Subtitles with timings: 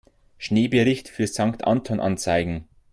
[0.39, 2.67] Schneebericht für Sankt Anton anzeigen.